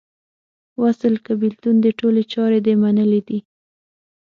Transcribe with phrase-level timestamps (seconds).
[0.81, 3.39] وصل که بیلتون دې ټولي چارې دې منلې دي